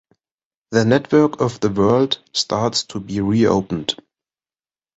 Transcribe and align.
The 0.71 0.83
network 0.83 1.41
of 1.41 1.59
the 1.59 1.69
world 1.69 2.23
starts 2.33 2.85
to 2.85 2.99
be 2.99 3.21
reopened. 3.21 3.93